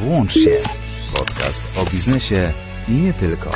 [0.00, 0.50] Włącz się.
[1.14, 2.52] Podcast o biznesie
[2.88, 3.50] i nie tylko.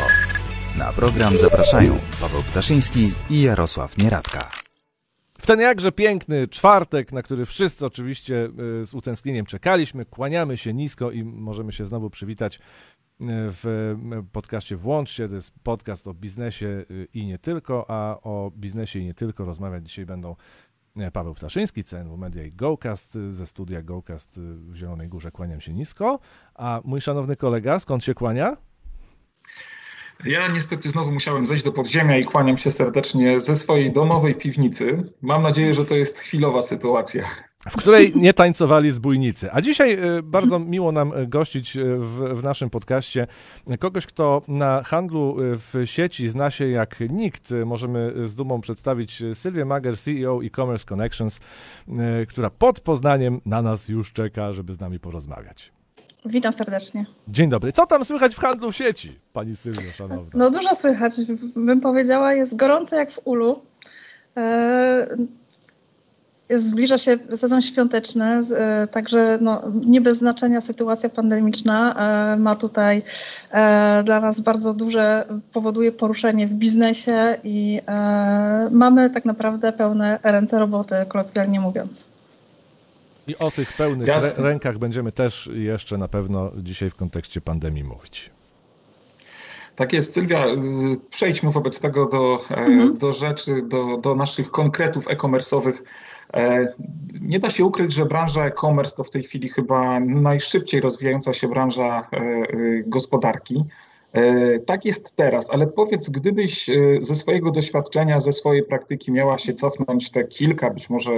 [0.79, 4.51] Na program zapraszają Paweł Ptaszyński i Jarosław Nieradka.
[5.39, 8.49] W ten jakże piękny czwartek, na który wszyscy oczywiście
[8.83, 12.61] y, z utęsknieniem czekaliśmy, kłaniamy się nisko i możemy się znowu przywitać y,
[13.27, 13.95] w
[14.33, 15.29] podcaście Włącz się.
[15.29, 19.45] To jest podcast o biznesie y, i nie tylko, a o biznesie i nie tylko
[19.45, 20.37] rozmawiać dzisiaj będą
[21.13, 25.31] Paweł Ptaszyński, CNW Media i GoCast ze studia GoCast w Zielonej Górze.
[25.31, 26.19] Kłaniam się nisko.
[26.55, 28.57] A mój szanowny kolega, skąd się kłania?
[30.25, 35.13] Ja niestety znowu musiałem zejść do podziemia i kłaniam się serdecznie ze swojej domowej piwnicy.
[35.23, 37.25] Mam nadzieję, że to jest chwilowa sytuacja.
[37.71, 39.53] W której nie tańcowali zbójnicy.
[39.53, 43.27] A dzisiaj y, bardzo miło nam gościć y, w, w, naszym podcaście
[43.81, 47.51] kogoś, kto na handlu y, w sieci zna się jak nikt.
[47.67, 51.41] Możemy z dumą przedstawić Sylwię Mager, CEO e-commerce Connections,
[52.29, 55.73] która pod Poznaniem na nas już czeka, żeby z nami porozmawiać.
[56.27, 57.07] Witam serdecznie.
[57.29, 57.73] Dzień dobry.
[57.73, 60.31] Co tam słychać w handlu w sieci, pani Sylwia, szanowna?
[60.35, 61.13] No dużo słychać,
[61.57, 62.35] bym powiedziała.
[62.35, 63.63] Jest gorąco jak w ulu.
[66.49, 71.95] E, zbliża się sezon świąteczny, e, także no, nie bez znaczenia sytuacja pandemiczna
[72.35, 73.03] e, ma tutaj
[74.05, 77.81] dla nas bardzo duże, powoduje poruszenie w biznesie i
[78.71, 82.07] mamy tak naprawdę pełne ręce roboty, kolokwialnie mówiąc.
[83.29, 88.31] I o tych pełnych rękach będziemy też jeszcze na pewno dzisiaj w kontekście pandemii mówić.
[89.77, 90.47] Tak jest, Sylwia.
[90.47, 90.57] Y,
[91.11, 92.99] przejdźmy wobec tego do, e, mhm.
[92.99, 95.75] do rzeczy, do, do naszych konkretów e-commerce'owych.
[96.35, 96.67] E,
[97.21, 101.49] nie da się ukryć, że branża e-commerce to w tej chwili chyba najszybciej rozwijająca się
[101.49, 102.27] branża e,
[102.87, 103.65] gospodarki.
[104.13, 109.53] E, tak jest teraz, ale powiedz, gdybyś ze swojego doświadczenia, ze swojej praktyki miała się
[109.53, 111.13] cofnąć te kilka, być może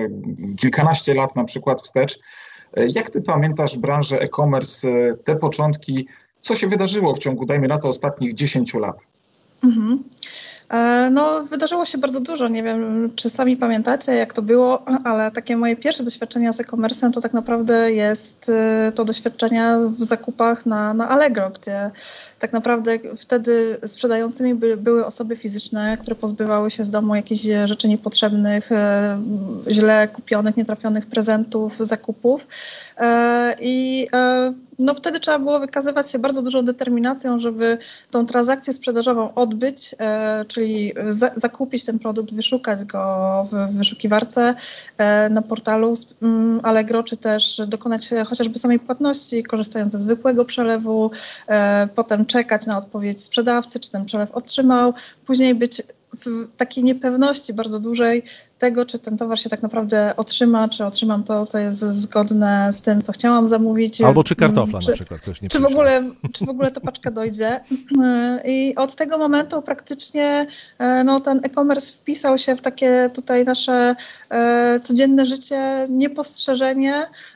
[0.59, 2.19] kilkanaście lat na przykład wstecz,
[2.89, 4.89] jak ty pamiętasz branżę e-commerce,
[5.25, 6.07] te początki,
[6.41, 8.99] co się wydarzyło w ciągu, dajmy na to, ostatnich 10 lat?
[9.65, 10.03] Mhm.
[11.11, 12.49] No, wydarzyło się bardzo dużo.
[12.49, 17.13] Nie wiem, czy sami pamiętacie, jak to było, ale takie moje pierwsze doświadczenia z e-commerce'em
[17.13, 18.51] to tak naprawdę jest
[18.95, 21.91] to doświadczenia w zakupach na, na Allegro, gdzie
[22.39, 27.89] tak naprawdę wtedy sprzedającymi by, były osoby fizyczne, które pozbywały się z domu jakichś rzeczy
[27.89, 29.19] niepotrzebnych, e,
[29.69, 32.47] źle kupionych, nietrafionych prezentów, zakupów.
[32.99, 37.79] E, I e, no wtedy trzeba było wykazywać się bardzo dużą determinacją, żeby
[38.11, 39.95] tą transakcję sprzedażową odbyć,
[40.49, 44.55] czyli za, zakupić ten produkt, wyszukać go w wyszukiwarce
[45.31, 51.11] na portalu mm, Allegro, czy też dokonać chociażby samej płatności, korzystając ze zwykłego przelewu,
[51.95, 54.95] potem czekać na odpowiedź sprzedawcy, czy ten przelew otrzymał,
[55.27, 55.83] później być
[56.25, 58.23] w takiej niepewności bardzo dużej
[58.59, 62.81] tego, czy ten towar się tak naprawdę otrzyma, czy otrzymam to, co jest zgodne z
[62.81, 64.01] tym, co chciałam zamówić.
[64.01, 66.81] Albo czy kartofla czy, na przykład ktoś nie czy w, ogóle, czy w ogóle to
[66.81, 67.61] paczka dojdzie.
[68.45, 70.47] I od tego momentu praktycznie
[71.05, 73.97] no, ten e-commerce wpisał się w takie tutaj nasze
[74.31, 77.07] e, codzienne życie, niepostrzeżenie,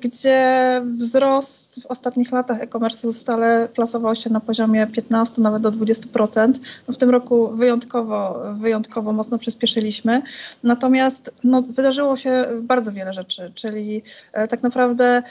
[0.00, 6.52] gdzie wzrost w ostatnich latach e-commerce stale plasował się na poziomie 15, nawet do 20%.
[6.88, 10.22] No w tym roku wyjątkowo, wyjątkowo mocno przyspieszyliśmy.
[10.62, 14.02] Natomiast no, wydarzyło się bardzo wiele rzeczy, czyli
[14.32, 15.22] e, tak naprawdę E,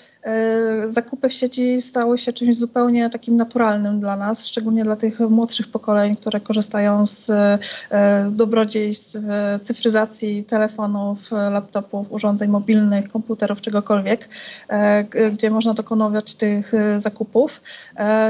[0.89, 5.67] zakupy w sieci stały się czymś zupełnie takim naturalnym dla nas, szczególnie dla tych młodszych
[5.67, 7.59] pokoleń, które korzystają z e,
[8.31, 9.17] dobrodziejstw
[9.61, 14.29] cyfryzacji telefonów, laptopów, urządzeń mobilnych, komputerów, czegokolwiek,
[14.67, 17.61] e, gdzie można dokonywać tych zakupów.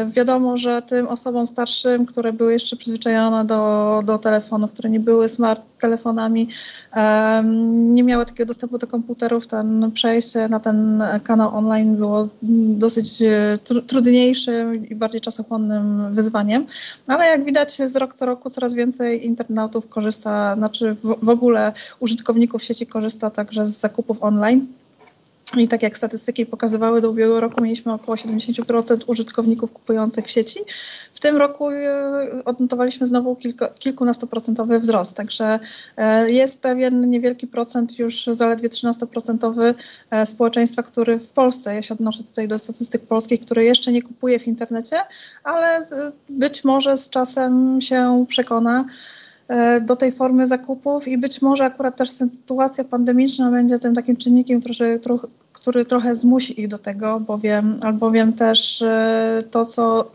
[0.09, 5.29] Wiadomo, że tym osobom starszym, które były jeszcze przyzwyczajone do, do telefonów, które nie były
[5.29, 6.47] smart telefonami,
[7.72, 12.30] nie miały takiego dostępu do komputerów, ten przejście na ten kanał online było
[12.78, 16.66] dosyć e, trudniejszym i bardziej czasochłonnym wyzwaniem,
[17.08, 22.64] ale jak widać z rok co roku coraz więcej internautów korzysta, znaczy w ogóle użytkowników
[22.64, 24.81] sieci korzysta także z zakupów online.
[25.57, 30.59] I tak jak statystyki pokazywały, do ubiegłego roku mieliśmy około 70% użytkowników kupujących w sieci.
[31.14, 35.59] W tym roku e, odnotowaliśmy znowu kilku, kilkunastoprocentowy wzrost, także
[35.97, 39.73] e, jest pewien niewielki procent, już zaledwie 13%
[40.11, 44.02] e, społeczeństwa, który w Polsce, ja się odnoszę tutaj do statystyk polskich, które jeszcze nie
[44.02, 45.02] kupuje w internecie,
[45.43, 45.87] ale
[46.29, 48.85] być może z czasem się przekona.
[49.81, 54.61] Do tej formy zakupów i być może akurat też sytuacja pandemiczna będzie tym takim czynnikiem,
[54.61, 54.99] który,
[55.61, 58.84] który trochę zmusi ich do tego, bowiem, albowiem też
[59.52, 60.11] to, co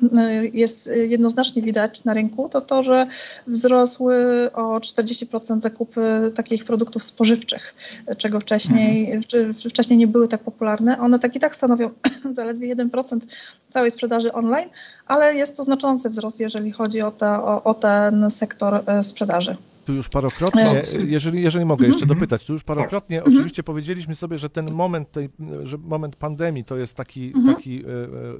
[0.52, 3.06] jest jednoznacznie widać na rynku, to to, że
[3.46, 4.14] wzrosły
[4.52, 7.74] o 40% zakupy takich produktów spożywczych,
[8.18, 9.54] czego wcześniej, mhm.
[9.54, 10.98] wcześniej nie były tak popularne.
[10.98, 11.90] One tak i tak stanowią
[12.32, 13.20] zaledwie 1%
[13.68, 14.68] całej sprzedaży online,
[15.06, 19.56] ale jest to znaczący wzrost, jeżeli chodzi o, te, o, o ten sektor e, sprzedaży.
[19.86, 22.18] Tu już parokrotnie, jeżeli, jeżeli mogę jeszcze mhm.
[22.18, 23.28] dopytać, tu już parokrotnie tak.
[23.28, 25.28] oczywiście powiedzieliśmy sobie, że ten moment, tej,
[25.62, 27.56] że moment pandemii to jest taki, mhm.
[27.56, 27.88] taki, e,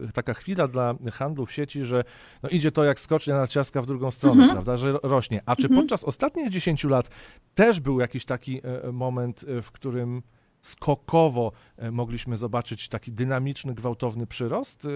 [0.09, 2.05] e, taka chwila dla handlu w sieci, że
[2.43, 4.53] no idzie to jak skocznia na ciaska w drugą stronę, mhm.
[4.53, 5.43] prawda, że rośnie.
[5.47, 7.11] A czy podczas ostatnich 10 lat
[7.55, 8.61] też był jakiś taki
[8.93, 10.23] moment, w którym
[10.67, 14.89] skokowo e, mogliśmy zobaczyć taki dynamiczny, gwałtowny przyrost e,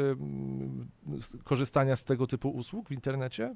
[1.44, 3.54] korzystania z tego typu usług w internecie?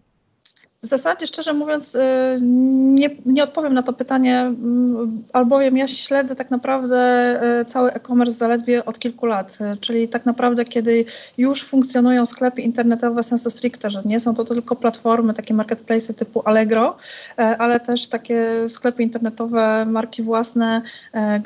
[0.85, 1.99] W zasadzie, szczerze mówiąc, y,
[2.43, 8.39] nie, nie odpowiem na to pytanie, mm, albowiem ja śledzę tak naprawdę y, cały e-commerce
[8.39, 11.05] zaledwie od kilku lat, y, czyli tak naprawdę kiedy
[11.39, 16.43] już funkcjonują sklepy internetowe sensu stricte, że nie są to tylko platformy, takie marketplace typu
[16.45, 16.97] Allegro,
[17.37, 20.83] ale też takie sklepy internetowe, marki własne,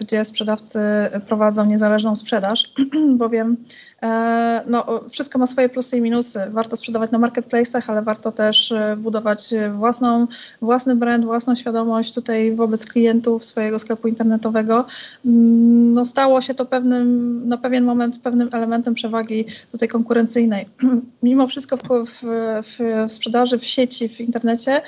[0.00, 0.80] gdzie sprzedawcy
[1.28, 2.72] prowadzą niezależną sprzedaż,
[3.16, 3.56] bowiem
[4.66, 6.40] no, wszystko ma swoje plusy i minusy.
[6.50, 10.26] Warto sprzedawać na marketplace'ach, ale warto też e, budować własną,
[10.62, 14.84] własny brand, własną świadomość tutaj wobec klientów swojego sklepu internetowego.
[15.26, 20.66] Mm, no, stało się to pewnym, na pewien moment pewnym elementem przewagi tutaj konkurencyjnej.
[21.22, 22.78] Mimo wszystko w, w,
[23.08, 24.82] w sprzedaży w sieci, w internecie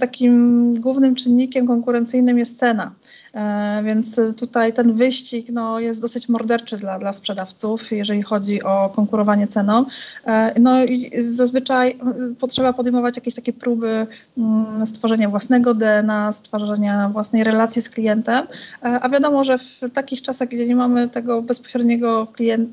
[0.00, 2.92] takim głównym czynnikiem konkurencyjnym jest cena.
[3.34, 8.92] E, więc tutaj ten wyścig no, jest dosyć morderczy dla, dla sprzedawców, jeżeli chodzi o
[8.96, 9.84] konkurowanie ceną.
[10.26, 11.98] E, no i zazwyczaj
[12.40, 14.06] potrzeba podejmować jakieś takie próby
[14.38, 18.46] mm, stworzenia własnego DNA, stworzenia własnej relacji z klientem,
[18.82, 22.70] e, a wiadomo, że w takich czasach, gdzie nie mamy tego bezpośredniego klient,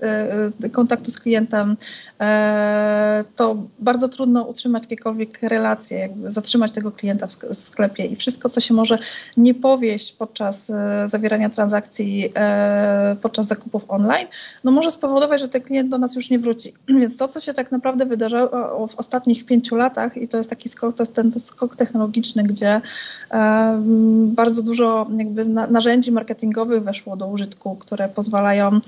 [0.71, 1.77] kontaktu z klientem,
[3.36, 8.74] to bardzo trudno utrzymać jakiekolwiek relacje, zatrzymać tego klienta w sklepie i wszystko, co się
[8.74, 8.98] może
[9.38, 14.28] nie powieść podczas podczas e, zawierania transakcji, e, podczas zakupów online,
[14.64, 16.74] no może spowodować, że ten klient do nas już nie wróci.
[17.02, 20.70] Więc to, co się tak naprawdę wydarzyło w ostatnich pięciu latach i to jest taki
[20.70, 22.82] skok, to jest ten skok technologiczny, gdzie
[23.32, 23.82] e,
[24.28, 28.80] bardzo dużo jakby narzędzi marketingowych weszło do użytku, które pozwalają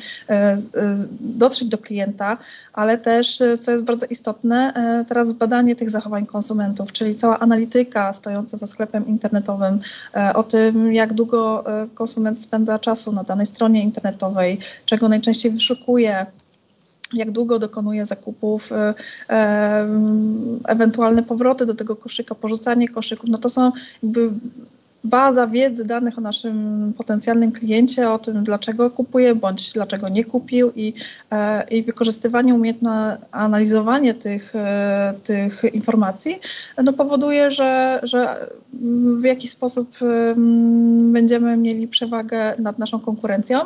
[1.19, 2.37] dotrzeć do klienta,
[2.73, 4.73] ale też, co jest bardzo istotne,
[5.07, 9.79] teraz badanie tych zachowań konsumentów, czyli cała analityka stojąca za sklepem internetowym
[10.35, 16.25] o tym, jak długo E, konsument spędza czasu na danej stronie internetowej, czego najczęściej wyszukuje,
[17.13, 18.93] jak długo dokonuje zakupów, e,
[19.29, 19.87] e,
[20.67, 23.71] ewentualne powroty do tego koszyka, porzucanie koszyków, no to są
[24.03, 24.31] jakby
[25.03, 30.71] baza wiedzy danych o naszym potencjalnym kliencie, o tym, dlaczego kupuje, bądź dlaczego nie kupił
[30.75, 30.93] i,
[31.71, 34.53] i wykorzystywanie, umiejętne analizowanie tych,
[35.23, 36.39] tych informacji
[36.83, 38.47] no powoduje, że, że
[39.19, 39.97] w jakiś sposób
[41.11, 43.59] będziemy mieli przewagę nad naszą konkurencją.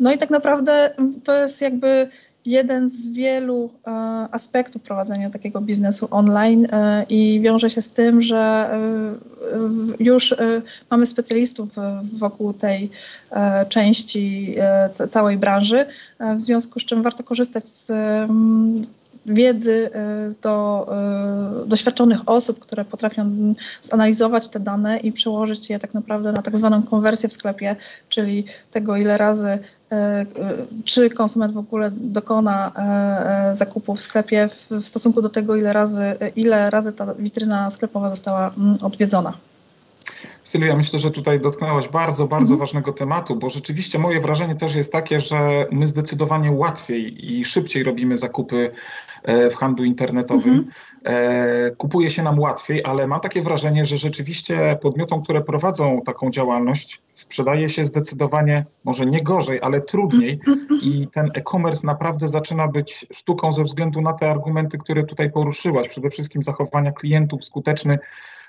[0.00, 0.90] No i tak naprawdę
[1.24, 2.08] to jest jakby
[2.46, 3.90] jeden z wielu e,
[4.30, 8.76] aspektów prowadzenia takiego biznesu online e, i wiąże się z tym, że e,
[10.00, 10.34] już
[10.90, 11.68] mamy specjalistów
[12.12, 12.90] wokół tej
[13.68, 14.56] części
[15.10, 15.86] całej branży,
[16.36, 17.92] w związku z czym warto korzystać z
[19.26, 19.90] wiedzy
[20.42, 20.86] do
[21.66, 26.82] doświadczonych osób, które potrafią zanalizować te dane i przełożyć je tak naprawdę na tak zwaną
[26.82, 27.76] konwersję w sklepie,
[28.08, 29.58] czyli tego ile razy
[29.92, 30.26] E,
[30.84, 32.72] czy konsument w ogóle dokona
[33.54, 38.50] zakupu w sklepie w stosunku do tego, ile razy, ile razy ta witryna sklepowa została
[38.58, 39.32] mm, odwiedzona.
[40.44, 42.58] Sylwia, myślę, że tutaj dotknęłaś bardzo, bardzo mhm.
[42.60, 47.84] ważnego tematu, bo rzeczywiście moje wrażenie też jest takie, że my zdecydowanie łatwiej i szybciej
[47.84, 48.70] robimy zakupy
[49.50, 50.54] w handlu internetowym.
[50.54, 50.72] Mhm.
[51.04, 56.30] E, kupuje się nam łatwiej, ale mam takie wrażenie, że rzeczywiście podmiotom, które prowadzą taką
[56.30, 60.40] działalność, sprzedaje się zdecydowanie, może nie gorzej, ale trudniej
[60.82, 65.88] i ten e-commerce naprawdę zaczyna być sztuką ze względu na te argumenty, które tutaj poruszyłaś,
[65.88, 67.98] przede wszystkim zachowania klientów, skuteczny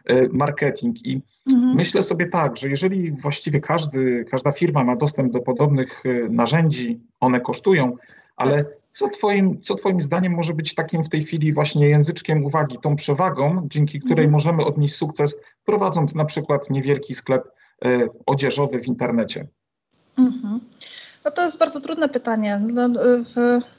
[0.05, 1.05] e, marketing.
[1.05, 1.75] I mhm.
[1.75, 6.99] myślę sobie tak, że jeżeli właściwie każdy, każda firma ma dostęp do podobnych e, narzędzi,
[7.19, 7.95] one kosztują,
[8.37, 8.73] ale tak.
[8.97, 12.95] Co twoim, co twoim zdaniem może być takim w tej chwili właśnie języczkiem uwagi, tą
[12.95, 14.31] przewagą, dzięki której mhm.
[14.31, 15.35] możemy odnieść sukces,
[15.65, 17.47] prowadząc na przykład niewielki sklep
[17.85, 19.47] y, odzieżowy w internecie?
[20.17, 20.59] Mhm.
[21.27, 22.61] No to jest bardzo trudne pytanie.
[22.73, 22.89] No,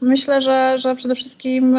[0.01, 1.77] myślę, że, że przede wszystkim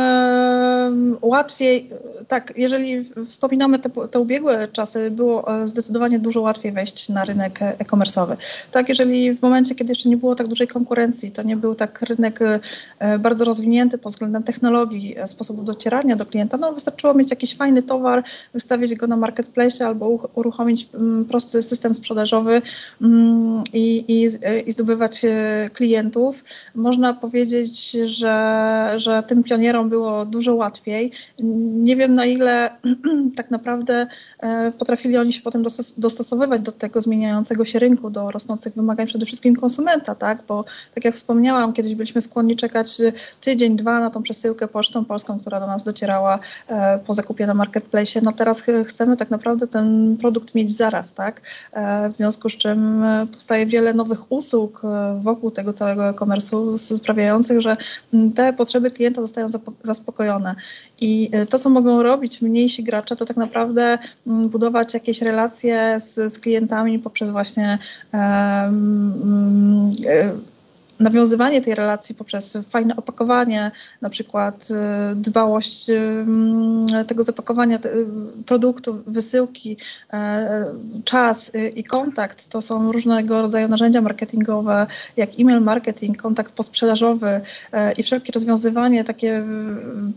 [1.22, 1.90] łatwiej,
[2.28, 8.38] tak, jeżeli wspominamy te, te ubiegłe czasy, było zdecydowanie dużo łatwiej wejść na rynek e-commerce'owy.
[8.72, 12.02] Tak, jeżeli w momencie, kiedy jeszcze nie było tak dużej konkurencji, to nie był tak
[12.02, 12.40] rynek
[13.00, 17.56] e, bardzo rozwinięty pod względem technologii, e, sposobu docierania do klienta, no wystarczyło mieć jakiś
[17.56, 18.24] fajny towar,
[18.54, 22.62] wystawić go na marketplace albo uruchomić mm, prosty system sprzedażowy
[23.02, 24.30] mm, i, i,
[24.66, 26.44] i zdobywać e, klientów.
[26.75, 31.12] Można powiedzieć, że, że tym pionierom było dużo łatwiej.
[31.74, 32.70] Nie wiem na ile
[33.38, 34.08] tak naprawdę
[34.80, 35.63] potrafili oni się potem
[35.98, 40.44] dostosowywać do tego zmieniającego się rynku, do rosnących wymagań przede wszystkim konsumenta, tak?
[40.48, 42.98] Bo tak jak wspomniałam, kiedyś byliśmy skłonni czekać
[43.42, 47.54] tydzień, dwa na tą przesyłkę pocztą polską, która do nas docierała e, po zakupie na
[47.54, 48.22] marketplace.
[48.22, 51.42] No teraz chcemy tak naprawdę ten produkt mieć zaraz, tak?
[51.74, 54.82] E, w związku z czym e, powstaje wiele nowych usług
[55.22, 57.77] wokół tego całego e-commerce'u sprawiających, że
[58.36, 59.48] te potrzeby klienta zostają
[59.84, 60.56] zaspokojone.
[61.01, 66.39] I to, co mogą robić mniejsi gracze, to tak naprawdę budować jakieś relacje z, z
[66.39, 67.77] klientami poprzez właśnie
[68.13, 69.94] um,
[71.00, 78.06] nawiązywanie tej relacji poprzez fajne opakowanie, na przykład y, dbałość y, tego zapakowania y,
[78.46, 79.77] produktu, wysyłki,
[81.03, 84.88] czas i kontakt to są różnego rodzaju narzędzia marketingowe,
[85.18, 87.41] jak e-mail marketing, kontakt posprzedażowy
[87.98, 89.44] i wszelkie rozwiązywanie takie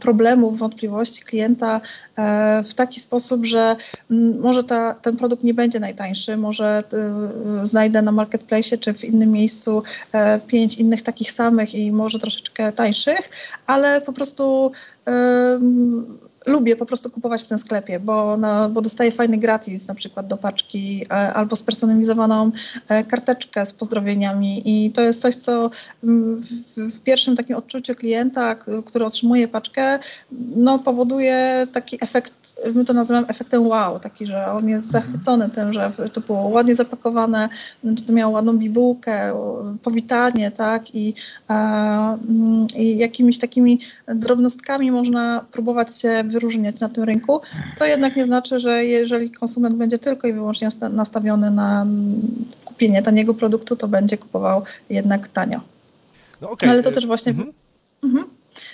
[0.01, 1.81] problemów, wątpliwości klienta
[2.65, 3.77] w taki sposób, że
[4.41, 6.85] może ta, ten produkt nie będzie najtańszy, może
[7.65, 9.83] znajdę na marketplace czy w innym miejscu
[10.47, 13.31] pięć pięć innych takich samych i może troszeczkę tańszych,
[13.67, 14.73] ale po prostu
[16.47, 18.39] lubię po prostu kupować w tym sklepie, bo,
[18.71, 22.51] bo dostaję fajny gratis na przykład do paczki e, albo spersonalizowaną
[22.89, 25.71] e, karteczkę z pozdrowieniami i to jest coś, co
[26.03, 26.45] w,
[26.77, 28.57] w pierwszym takim odczuciu klienta,
[28.87, 29.99] który otrzymuje paczkę,
[30.57, 35.03] no powoduje taki efekt, my to nazywamy efektem wow, taki, że on jest mhm.
[35.05, 37.49] zachwycony tym, że to było ładnie zapakowane,
[37.97, 39.35] czy to miało ładną bibułkę,
[39.83, 41.15] powitanie, tak, i,
[42.77, 47.41] i jakimiś takimi drobnostkami można próbować się wyróżniać na tym rynku,
[47.77, 51.87] co jednak nie znaczy, że jeżeli konsument będzie tylko i wyłącznie nastawiony na
[52.65, 55.61] kupienie taniego produktu, to będzie kupował jednak tanio.
[56.41, 56.71] No okay.
[56.71, 57.31] Ale to też właśnie.
[57.31, 57.53] Mhm.
[58.03, 58.25] Mhm.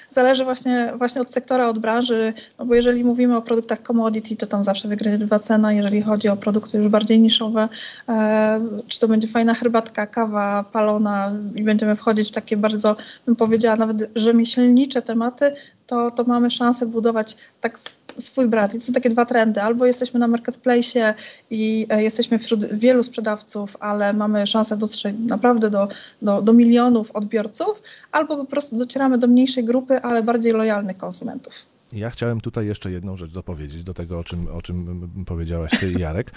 [0.09, 4.47] Zależy właśnie, właśnie od sektora, od branży, no bo jeżeli mówimy o produktach commodity, to
[4.47, 5.73] tam zawsze wygrywa cena.
[5.73, 7.69] Jeżeli chodzi o produkty już bardziej niszowe,
[8.09, 12.97] e, czy to będzie fajna herbatka, kawa, palona i będziemy wchodzić w takie bardzo,
[13.27, 15.53] bym powiedziała, nawet rzemieślnicze tematy,
[15.88, 17.78] to, to mamy szansę budować tak
[18.18, 18.75] swój brat.
[18.75, 19.62] I to są takie dwa trendy.
[19.62, 21.14] Albo jesteśmy na marketplace
[21.50, 25.88] i e, jesteśmy wśród wielu sprzedawców, ale mamy szansę dotrzeć naprawdę do,
[26.23, 31.54] do, do milionów odbiorców, albo po prostu docieramy do mniejszej grupy, ale bardziej lojalnych konsumentów.
[31.92, 35.92] Ja chciałem tutaj jeszcze jedną rzecz dopowiedzieć do tego, o czym, o czym powiedziałaś ty,
[36.00, 36.30] Jarek.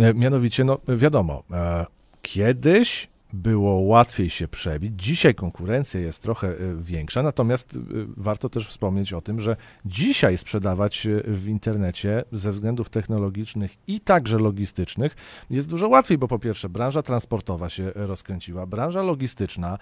[0.00, 1.86] E, mianowicie, no wiadomo, e,
[2.22, 4.92] kiedyś było łatwiej się przebić.
[4.96, 7.80] Dzisiaj konkurencja jest trochę y, większa, natomiast y,
[8.16, 14.00] warto też wspomnieć o tym, że dzisiaj sprzedawać y, w internecie ze względów technologicznych i
[14.00, 15.16] także logistycznych
[15.50, 19.78] jest dużo łatwiej, bo po pierwsze branża transportowa się rozkręciła, branża logistyczna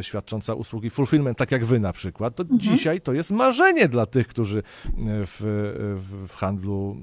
[0.00, 2.60] świadcząca usługi fulfillment, tak jak wy na przykład, to mhm.
[2.60, 4.62] dzisiaj to jest marzenie dla tych, którzy
[4.98, 5.36] w,
[6.00, 6.96] w, w handlu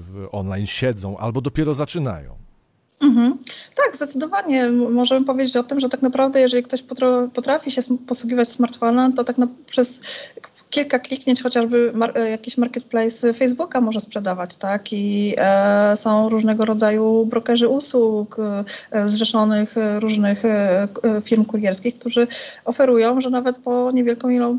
[0.00, 2.51] w online siedzą albo dopiero zaczynają.
[3.02, 3.38] Mhm.
[3.74, 4.70] Tak, zdecydowanie.
[4.70, 6.84] Możemy powiedzieć o tym, że tak naprawdę, jeżeli ktoś
[7.34, 10.00] potrafi się posługiwać smartfonem, to tak na, przez
[10.72, 14.92] kilka kliknięć chociażby mar e, jakiś marketplace Facebooka może sprzedawać, tak?
[14.92, 18.36] I e, są różnego rodzaju brokerzy usług
[18.92, 20.88] e, zrzeszonych różnych e,
[21.24, 22.26] firm kurierskich, którzy
[22.64, 24.56] oferują, że nawet po niewielką, ilo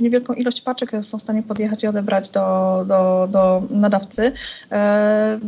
[0.00, 4.32] niewielką ilość paczek są w stanie podjechać i odebrać do, do, do nadawcy.
[4.72, 5.40] E,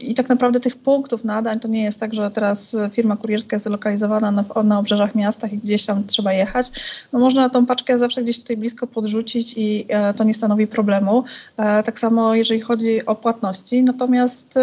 [0.00, 3.66] I tak naprawdę tych punktów nadań to nie jest tak, że teraz firma kurierska jest
[3.66, 6.66] zlokalizowana na, na obrzeżach miastach i gdzieś tam trzeba jechać.
[7.12, 11.24] No można tą paczkę zawsze gdzieś tutaj blisko podrzucić i e, to nie stanowi problemu.
[11.56, 13.82] E, tak samo jeżeli chodzi o płatności.
[13.82, 14.56] Natomiast,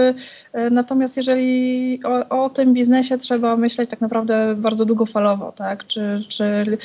[0.53, 5.87] e, natomiast jeżeli o, o tym biznesie trzeba myśleć tak naprawdę bardzo długofalowo, tak?
[5.87, 6.77] Czy, czy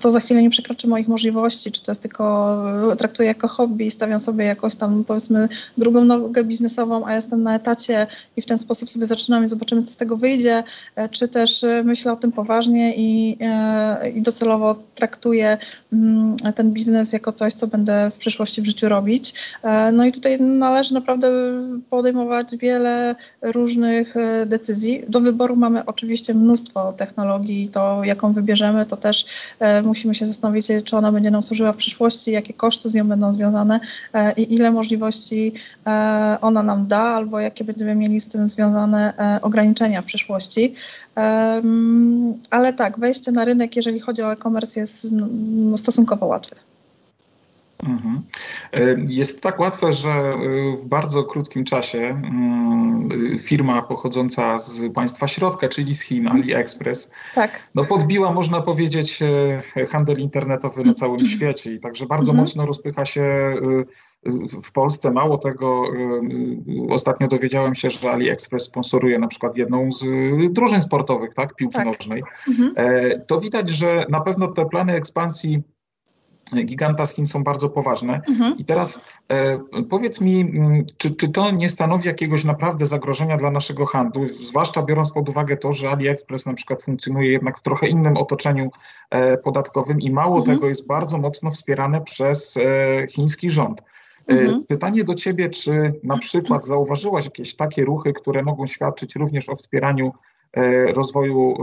[0.00, 2.56] to za chwilę nie przekroczy moich możliwości, czy to jest tylko
[2.98, 8.06] traktuję jako hobby, stawiam sobie jakoś tam powiedzmy drugą nogę biznesową, a jestem na etacie
[8.36, 10.64] i w ten sposób sobie zaczynam i zobaczymy, co z tego wyjdzie,
[11.10, 13.38] czy też myślę o tym poważnie i,
[14.14, 15.58] i docelowo traktuję
[15.92, 19.34] mm, ten biznes jako coś, co będę w przyszłości w życiu robić.
[19.92, 21.28] No i tutaj należy naprawdę
[21.90, 24.14] podejmować wiele różnych
[24.46, 25.04] decyzji.
[25.08, 29.26] Do wyboru mamy oczywiście mnóstwo technologii, to jaką wybierzemy, to też
[29.84, 33.32] musimy się zastanowić, czy ona będzie nam służyła w przyszłości, jakie koszty z nią będą
[33.32, 33.80] związane
[34.36, 35.52] i ile możliwości
[36.40, 40.74] ona nam da, albo jakie będziemy mieli z tym związane ograniczenia w przyszłości.
[42.50, 46.56] Ale tak, wejście na rynek, jeżeli chodzi o e-commerce, jest no, stosunkowo łatwe.
[47.82, 48.22] Mhm.
[48.72, 50.36] E, jest tak łatwe, że e,
[50.76, 56.42] w bardzo krótkim czasie mm, firma pochodząca z państwa środka, czyli z Chin, mhm.
[56.42, 57.62] AliExpress, tak.
[57.74, 59.22] no podbiła, można powiedzieć,
[59.76, 61.30] e, handel internetowy na całym mhm.
[61.30, 63.54] świecie i także bardzo mocno rozpycha się
[64.62, 65.10] w Polsce.
[65.10, 65.82] Mało tego,
[66.90, 70.04] ostatnio dowiedziałem się, że AliExpress sponsoruje na przykład jedną z
[70.52, 71.86] drużyn sportowych, tak, piłki tak.
[71.86, 72.22] nożnej.
[72.48, 72.74] Mhm.
[73.26, 75.62] To widać, że na pewno te plany ekspansji
[76.64, 78.20] giganta z Chin są bardzo poważne.
[78.28, 78.58] Mhm.
[78.58, 79.58] I teraz e,
[79.90, 84.82] powiedz mi, mm, czy, czy to nie stanowi jakiegoś naprawdę zagrożenia dla naszego handlu, zwłaszcza
[84.82, 88.70] biorąc pod uwagę to, że AliExpress na przykład funkcjonuje jednak w trochę innym otoczeniu
[89.10, 90.56] e, podatkowym i mało mhm.
[90.56, 93.82] tego jest bardzo mocno wspierane przez e, chiński rząd.
[94.28, 94.64] E, mhm.
[94.64, 99.56] Pytanie do Ciebie, czy na przykład zauważyłaś jakieś takie ruchy, które mogą świadczyć również o
[99.56, 100.12] wspieraniu
[100.52, 101.56] E, rozwoju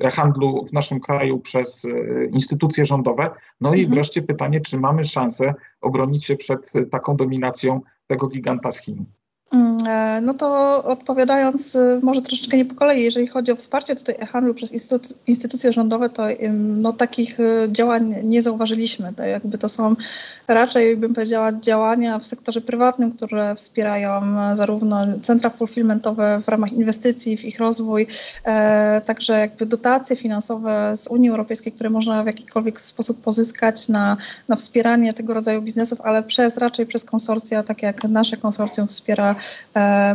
[0.00, 1.86] e, handlu w naszym kraju przez
[2.30, 3.30] instytucje rządowe.
[3.60, 3.90] No i mhm.
[3.90, 9.04] wreszcie pytanie, czy mamy szansę obronić się przed taką dominacją tego giganta z Chin?
[9.52, 13.96] Mm, e, no to odpowiadając y, może troszeczkę nie po kolei, jeżeli chodzi o wsparcie
[13.96, 14.72] tutaj e-handlu przez
[15.26, 19.12] instytucje rządowe, to no, takich y, działań nie zauważyliśmy.
[19.16, 19.96] To jakby to są
[20.48, 26.72] raczej, bym powiedziała, działania w sektorze prywatnym, które wspierają e, zarówno centra fulfillmentowe w ramach
[26.72, 28.06] inwestycji, w ich rozwój,
[28.44, 34.16] e, także jakby dotacje finansowe z Unii Europejskiej, które można w jakikolwiek sposób pozyskać na,
[34.48, 39.34] na wspieranie tego rodzaju biznesów, ale przez raczej przez konsorcja, tak jak nasze konsorcjum wspiera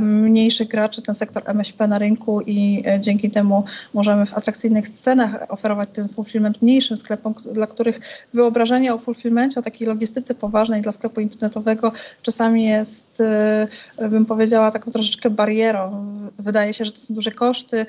[0.01, 3.63] mniejszych graczy, ten sektor MŚP na rynku i e, dzięki temu
[3.93, 7.99] możemy w atrakcyjnych cenach oferować ten fulfillment mniejszym sklepom, dla których
[8.33, 11.91] wyobrażenie o fulfillmencie, o takiej logistyce poważnej dla sklepu internetowego
[12.21, 16.05] czasami jest, e, bym powiedziała, taką troszeczkę barierą.
[16.39, 17.85] Wydaje się, że to są duże koszty,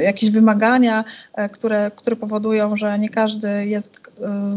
[0.00, 1.04] jakieś wymagania,
[1.52, 4.00] które, które powodują, że nie każdy jest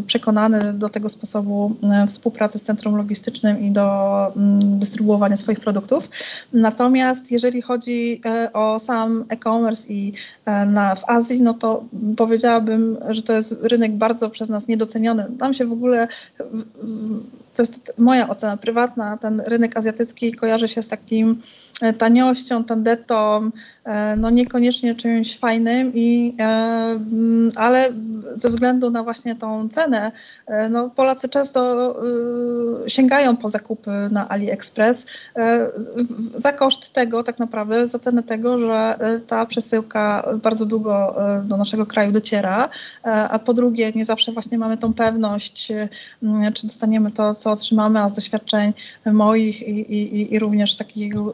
[0.07, 1.75] przekonany do tego sposobu
[2.07, 6.09] współpracy z centrum logistycznym i do dystrybucji dystrybuowania swoich produktów.
[6.53, 10.13] Natomiast jeżeli chodzi e, o sam e-commerce i
[10.45, 11.83] e, na, w Azji, no to
[12.17, 15.25] powiedziałabym, że to jest rynek bardzo przez nas niedoceniony.
[15.39, 16.07] Tam się w ogóle
[17.59, 21.41] to jest moja ocena prywatna, ten rynek azjatycki kojarzy się z takim
[21.81, 23.49] e, taniością, tandetą,
[23.83, 27.89] e, no niekoniecznie czymś fajnym, i, e, mm, ale
[28.33, 30.11] ze względu na właśnie tą cenę,
[30.69, 31.95] no Polacy często
[32.87, 35.05] sięgają po zakupy na AliExpress
[36.35, 41.85] za koszt tego tak naprawdę, za cenę tego, że ta przesyłka bardzo długo do naszego
[41.85, 42.69] kraju dociera,
[43.03, 45.71] a po drugie nie zawsze właśnie mamy tą pewność,
[46.53, 48.73] czy dostaniemy to, co otrzymamy, a z doświadczeń
[49.05, 51.33] moich i, i, i również takiego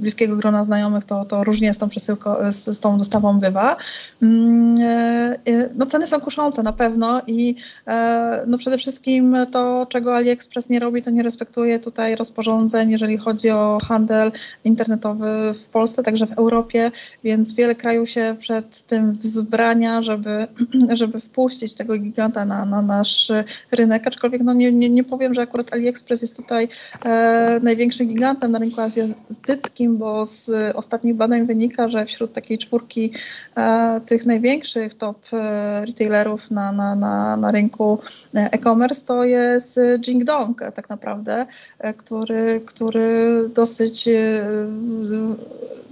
[0.00, 3.76] bliskiego grona znajomych, to, to różnie z tą przesyłką, z, z tą dostawą bywa.
[4.22, 7.54] Mm, e, e, no ceny są kuszące na pewno i
[7.86, 13.18] e, no przede wszystkim to, czego AliExpress nie robi, to nie respektuje tutaj rozporządzeń, jeżeli
[13.18, 14.32] chodzi o handel
[14.64, 16.90] internetowy w Polsce, także w Europie,
[17.24, 20.46] więc wiele krajów się przed tym wzbrania, żeby,
[21.00, 23.32] żeby wpuścić tego giganta na, na nasz
[23.70, 26.68] rynek, aczkolwiek no nie, nie, nie powiem, że akurat AliExpress jest tutaj
[27.04, 33.12] e, największym gigantem na rynku azjatyckim, bo z ostatnich badań wynika, że wśród takiej czwórki
[33.56, 37.98] e, tych największych top e, retailerów na, na, na, na rynku
[38.34, 41.46] e, e-commerce to jest Jingdong tak naprawdę,
[41.78, 44.08] e, który, który dosyć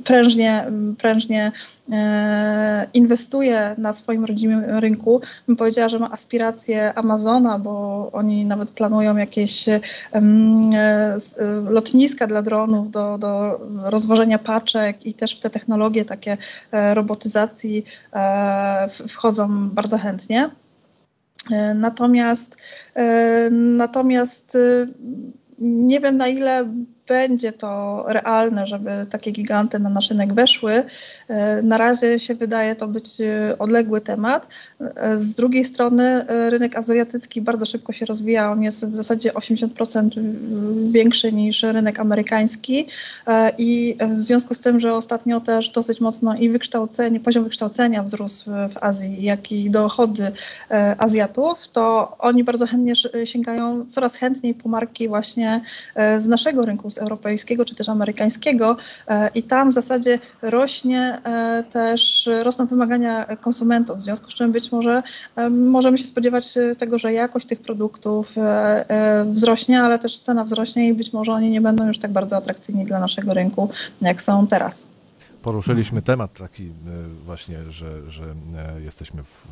[0.04, 0.66] prężnie,
[0.98, 1.52] prężnie
[1.92, 5.20] e, inwestuje na swoim rodzimym rynku.
[5.46, 9.80] Bym powiedziała, że ma aspiracje Amazona, bo oni nawet planują jakieś e,
[11.70, 16.36] lotniska dla dronów do, do rozwożenia paczek i też w te technologie takie
[16.72, 17.84] e, robotyzacji
[19.08, 20.50] wchodzą bardzo chętnie.
[21.74, 22.56] Natomiast,
[23.50, 24.58] natomiast
[25.58, 26.66] nie wiem na ile
[27.08, 30.84] będzie to realne, żeby takie giganty na nasz rynek weszły.
[31.28, 34.48] E, na razie się wydaje to być e, odległy temat.
[34.80, 38.52] E, z drugiej strony rynek azjatycki bardzo szybko się rozwija.
[38.52, 40.10] On jest w zasadzie 80%
[40.90, 42.88] większy niż rynek amerykański
[43.58, 48.50] i w związku z tym, że ostatnio też dosyć mocno i wykształcenie, poziom wykształcenia wzrósł
[48.50, 50.32] w Azji, jak i dochody
[50.98, 52.92] Azjatów, to oni bardzo chętnie
[53.24, 55.60] sięgają coraz chętniej po marki właśnie
[56.18, 58.76] z naszego rynku, z europejskiego czy też amerykańskiego
[59.08, 64.52] e, i tam w zasadzie rośnie e, też, rosną wymagania konsumentów, w związku z czym
[64.52, 65.02] być może
[65.36, 68.34] e, możemy się spodziewać tego, że jakość tych produktów
[69.24, 72.84] wzrośnie, ale też cena wzrośnie i być może oni nie będą już tak bardzo atrakcyjni
[72.84, 74.86] dla naszego rynku, jak są teraz.
[75.42, 76.70] Poruszyliśmy temat taki
[77.24, 78.24] właśnie, że, że
[78.84, 79.46] jesteśmy w,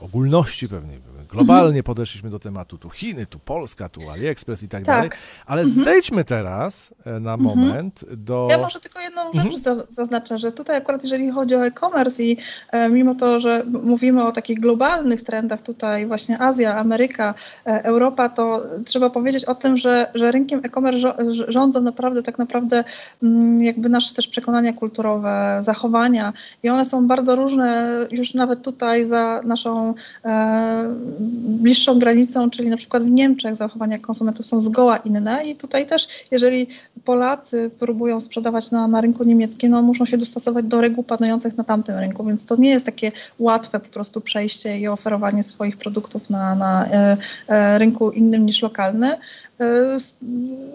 [0.00, 1.84] w ogólności pewnej Globalnie mhm.
[1.84, 4.96] podeszliśmy do tematu, tu Chiny, tu Polska, tu AliExpress i tak, tak.
[4.96, 5.10] dalej.
[5.46, 5.84] Ale mhm.
[5.84, 7.40] zejdźmy teraz e, na mhm.
[7.40, 8.48] moment do...
[8.50, 9.86] Ja może tylko jedną rzecz mhm.
[9.88, 12.36] zaznaczę, że tutaj akurat jeżeli chodzi o e-commerce i
[12.72, 17.34] e, mimo to, że mówimy o takich globalnych trendach, tutaj właśnie Azja, Ameryka,
[17.66, 21.14] e, Europa, to trzeba powiedzieć o tym, że, że rynkiem e-commerce
[21.48, 22.84] rządzą naprawdę tak naprawdę
[23.22, 26.32] mm, jakby nasze też przekonania kulturowe, zachowania
[26.62, 32.76] i one są bardzo różne już nawet tutaj za naszą e, bliższą granicą, czyli na
[32.76, 36.66] przykład w Niemczech zachowania konsumentów są zgoła inne i tutaj też, jeżeli
[37.04, 41.64] Polacy próbują sprzedawać na, na rynku niemieckim, no muszą się dostosować do reguł panujących na
[41.64, 46.30] tamtym rynku, więc to nie jest takie łatwe po prostu przejście i oferowanie swoich produktów
[46.30, 47.16] na, na e,
[47.48, 49.16] e, rynku innym niż lokalny.
[49.60, 49.98] E,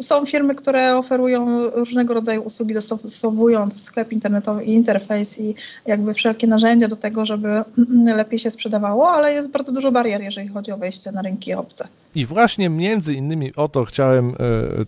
[0.02, 6.48] są firmy, które oferują różnego rodzaju usługi, dostosowując sklep internetowy i interfejs i jakby wszelkie
[6.48, 7.64] narzędzia do tego, żeby
[8.18, 11.88] lepiej się sprzedawało, ale jest bardzo dużo barier, jeżeli chodzi o wejście na rynki obce.
[12.16, 14.34] I właśnie między innymi o to chciałem e,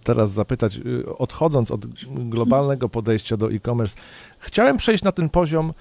[0.03, 0.81] teraz zapytać, e,
[1.17, 3.97] odchodząc od globalnego podejścia do e-commerce,
[4.39, 5.73] chciałem przejść na ten poziom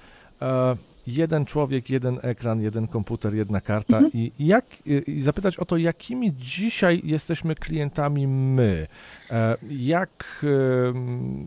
[1.07, 4.13] jeden człowiek, jeden ekran, jeden komputer, jedna karta mhm.
[4.13, 4.65] i, jak,
[5.07, 8.87] i zapytać o to, jakimi dzisiaj jesteśmy klientami my.
[9.29, 10.45] E, jak,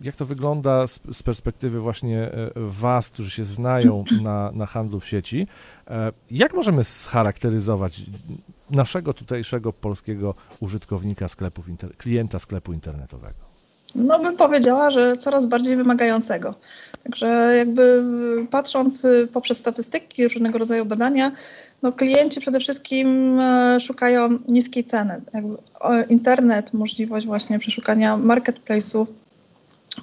[0.03, 5.01] jak to wygląda z, z perspektywy właśnie e, Was, którzy się znają na, na handlu
[5.01, 5.47] w sieci?
[5.89, 8.03] E, jak możemy scharakteryzować
[8.71, 11.67] naszego tutejszego polskiego użytkownika sklepów,
[11.99, 13.54] klienta sklepu internetowego?
[13.95, 16.55] No bym powiedziała, że coraz bardziej wymagającego.
[17.05, 18.05] Także jakby
[18.51, 21.33] patrząc y, poprzez statystyki, różnego rodzaju badania,
[21.83, 25.23] no klienci przede wszystkim e, szukają niskiej ceny.
[25.35, 25.57] Jakby
[26.09, 29.07] internet, możliwość właśnie przeszukania marketplace'u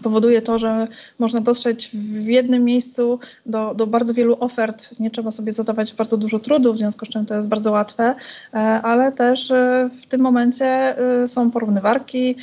[0.03, 0.87] powoduje to, że
[1.19, 4.99] można dostrzec w jednym miejscu do, do bardzo wielu ofert.
[4.99, 8.15] Nie trzeba sobie zadawać bardzo dużo trudu, w związku z czym to jest bardzo łatwe,
[8.53, 12.35] e, ale też e, w tym momencie e, są porównywarki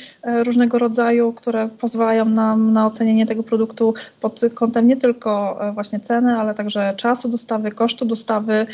[0.43, 6.37] różnego rodzaju, które pozwalają nam na ocenienie tego produktu pod kątem nie tylko właśnie ceny,
[6.37, 8.65] ale także czasu dostawy, kosztu dostawy,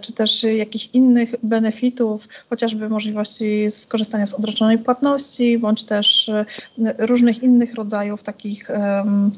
[0.00, 6.30] czy też jakichś innych benefitów, chociażby możliwości skorzystania z odroczonej płatności, bądź też
[6.98, 9.30] różnych innych rodzajów rodzajów takich um,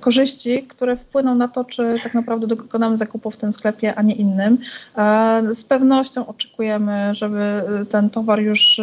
[0.00, 4.14] korzyści, które wpłyną na to, czy tak naprawdę dokonamy zakupu w tym sklepie, a nie
[4.14, 4.58] innym.
[4.96, 8.80] E, z pewnością oczekujemy, żeby ten towar już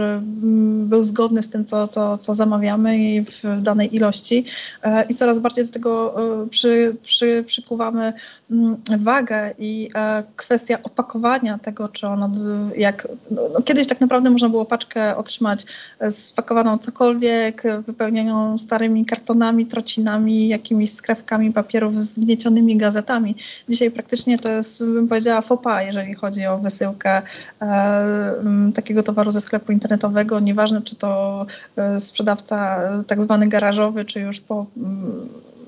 [0.86, 4.46] był zgodny z tym, co, co, co zamawiamy i w danej ilości.
[4.84, 6.16] E, I coraz bardziej do tego
[6.50, 8.14] przy, przy, przykuwamy
[8.52, 9.90] mm, wagę i
[10.36, 12.30] kwestia opakowania tego, czy ono
[12.78, 15.66] jak no, no, kiedyś tak naprawdę można było paczkę otrzymać
[16.10, 23.36] spakowaną cokolwiek, wypełnioną starymi kartami kartonami, trocinami, jakimiś skrawkami papierów, zgniecionymi gazetami.
[23.70, 27.22] Dzisiaj praktycznie to jest, bym powiedziała, fopa, jeżeli chodzi o wysyłkę
[27.62, 30.40] e, takiego towaru ze sklepu internetowego.
[30.40, 31.46] Nieważne, czy to
[31.78, 34.66] e, sprzedawca e, tak zwany garażowy, czy już po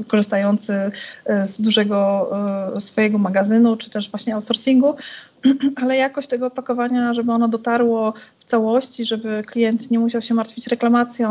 [0.07, 0.91] korzystający
[1.25, 2.29] e, z dużego
[2.75, 4.95] e, swojego magazynu, czy też właśnie outsourcingu,
[5.81, 8.13] ale jakość tego opakowania, żeby ono dotarło
[8.51, 11.27] całości, żeby klient nie musiał się martwić reklamacją,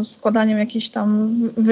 [0.00, 1.30] e, składaniem jakichś tam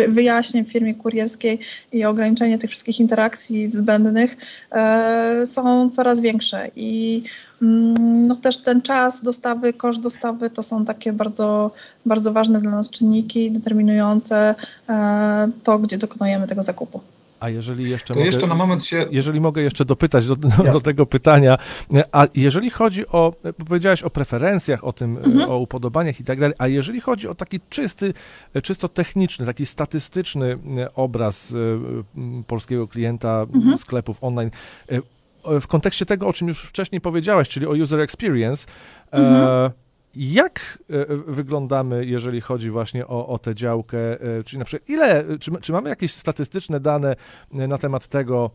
[0.09, 1.59] wyjaśnień w firmie kurierskiej
[1.93, 4.37] i ograniczenie tych wszystkich interakcji zbędnych
[5.45, 7.23] są coraz większe i
[7.63, 11.71] Mm, no też ten czas dostawy, koszt dostawy to są takie bardzo,
[12.07, 14.55] bardzo ważne dla nas czynniki determinujące
[14.89, 17.01] e, to, gdzie dokonujemy tego zakupu.
[17.43, 19.07] A jeżeli jeszcze, mogę, jeszcze na moment się...
[19.11, 21.59] jeżeli mogę jeszcze dopytać do, do, tego pytania,
[22.13, 23.35] a jeżeli chodzi o,
[23.69, 25.51] powiedziałeś o preferencjach, o tym, mhm.
[25.51, 28.15] o upodobaniach i tak dalej, a jeżeli chodzi o taki czysty,
[28.63, 30.59] czysto techniczny, taki statystyczny
[30.95, 33.79] obraz e, polskiego klienta mhm.
[33.79, 34.51] sklepów online,
[34.89, 35.01] e,
[35.61, 38.67] w kontekście tego, o czym już wcześniej powiedziałeś, czyli o user experience,
[39.13, 39.45] e, mhm.
[39.45, 39.82] e,
[40.17, 40.79] jak
[41.27, 43.99] wyglądamy, jeżeli chodzi właśnie o, o tę działkę?
[44.45, 47.17] Czyli na przykład, ile, czy, czy mamy jakieś statystyczne dane
[47.53, 48.51] na temat tego,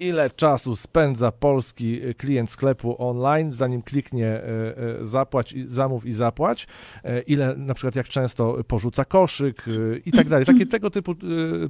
[0.00, 6.66] ile czasu spędza polski klient sklepu online, zanim kliknie e, e, zapłać, zamów i zapłać,
[7.04, 9.64] e, ile na przykład jak często porzuca koszyk
[10.06, 10.46] i tak dalej.
[10.46, 11.14] Takie tego typu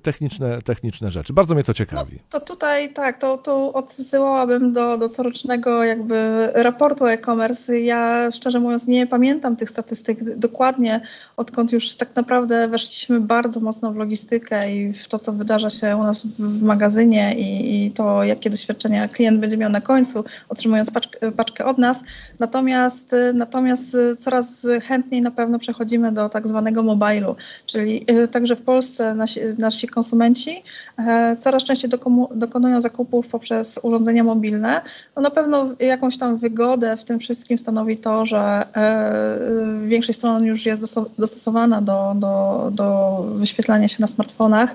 [0.03, 1.33] techniczne, techniczne rzeczy.
[1.33, 2.17] Bardzo mnie to ciekawi.
[2.17, 7.81] No, to tutaj tak, to, to odsyłałabym do, do corocznego jakby raportu e-commerce.
[7.81, 11.01] Ja szczerze mówiąc nie pamiętam tych statystyk dokładnie,
[11.37, 15.97] odkąd już tak naprawdę weszliśmy bardzo mocno w logistykę i w to, co wydarza się
[15.97, 20.90] u nas w magazynie i, i to jakie doświadczenia klient będzie miał na końcu, otrzymując
[20.90, 22.00] paczkę, paczkę od nas.
[22.38, 28.62] Natomiast, natomiast coraz chętniej na pewno przechodzimy do tak zwanego mobilu, czyli e, także w
[28.62, 30.62] Polsce nasi, nasi konsumenci
[30.98, 31.90] e, coraz częściej
[32.35, 34.81] dokonują zakupów poprzez urządzenia mobilne.
[35.16, 40.44] No na pewno jakąś tam wygodę w tym wszystkim stanowi to, że e, większość stron
[40.44, 40.83] już jest
[41.18, 44.74] dostosowana do, do, do wyświetlania się na smartfonach.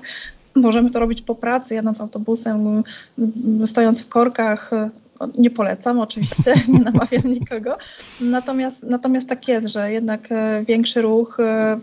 [0.54, 2.82] Możemy to robić po pracy, jadąc autobusem,
[3.66, 4.70] stojąc w korkach.
[5.38, 7.78] Nie polecam oczywiście, nie namawiam nikogo.
[8.20, 11.78] Natomiast, natomiast tak jest, że jednak e, większy ruch e,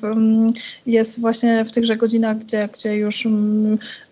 [0.86, 3.28] jest właśnie w tychże godzinach, gdzie, gdzie już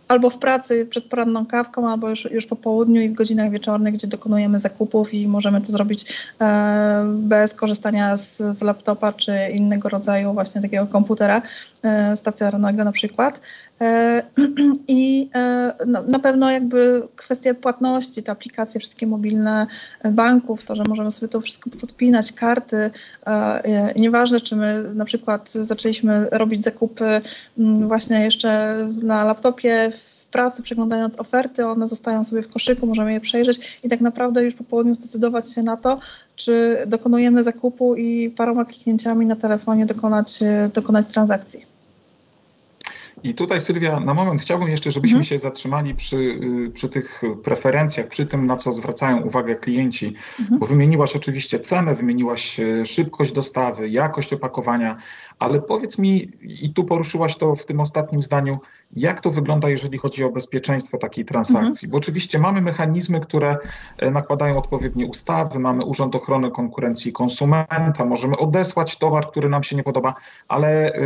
[0.07, 3.93] albo w pracy przed poranną kawką, albo już, już po południu i w godzinach wieczornych,
[3.93, 6.05] gdzie dokonujemy zakupów i możemy to zrobić
[6.41, 11.41] e, bez korzystania z, z laptopa czy innego rodzaju właśnie takiego komputera
[12.15, 13.41] stacjonarnego na przykład.
[13.81, 14.23] E,
[14.87, 19.67] I e, no, na pewno jakby kwestia płatności, te aplikacje wszystkie mobilne
[20.11, 22.91] banków, to, że możemy sobie to wszystko podpinać, karty,
[23.27, 27.21] e, nieważne czy my na przykład zaczęliśmy robić zakupy
[27.87, 33.19] właśnie jeszcze na laptopie w pracy, przeglądając oferty, one zostają sobie w koszyku, możemy je
[33.19, 35.99] przejrzeć i tak naprawdę już po południu zdecydować się na to,
[36.35, 40.39] czy dokonujemy zakupu i paroma kliknięciami na telefonie dokonać,
[40.73, 41.76] dokonać transakcji.
[43.23, 45.23] I tutaj Sylwia, na moment chciałbym jeszcze, żebyśmy mhm.
[45.23, 50.59] się zatrzymali przy, y, przy tych preferencjach, przy tym, na co zwracają uwagę klienci, mhm.
[50.59, 54.97] bo wymieniłaś oczywiście cenę, wymieniłaś y, szybkość dostawy, jakość opakowania,
[55.39, 58.59] ale powiedz mi, i tu poruszyłaś to w tym ostatnim zdaniu,
[58.95, 61.85] jak to wygląda, jeżeli chodzi o bezpieczeństwo takiej transakcji?
[61.85, 61.91] Mhm.
[61.91, 63.57] Bo oczywiście mamy mechanizmy, które
[63.97, 69.63] e, nakładają odpowiednie ustawy, mamy Urząd Ochrony Konkurencji i Konsumenta, możemy odesłać towar, który nam
[69.63, 70.15] się nie podoba,
[70.47, 71.01] ale e,